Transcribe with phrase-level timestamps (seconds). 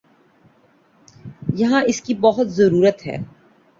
[1.55, 3.17] یہاں اس کی بہت ضرورت ہے۔